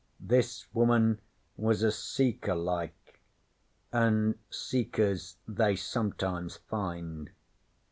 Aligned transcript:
'This 0.19 0.65
woman 0.73 1.21
was 1.57 1.83
a 1.83 1.91
Seeker, 1.91 2.55
like, 2.55 3.19
an' 3.93 4.33
Seekers 4.49 5.37
they 5.47 5.75
sometimes 5.75 6.57
find. 6.57 7.29